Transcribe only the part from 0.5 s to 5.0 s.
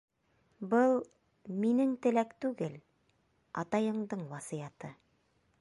Был минең теләк түгел, атайыңдың васыяты.